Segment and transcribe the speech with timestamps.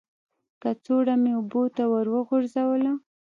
[0.61, 2.93] کڅوړه مې اوبو ته ور وغورځوله.